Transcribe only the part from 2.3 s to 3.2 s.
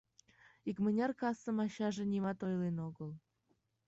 ойлен огыл.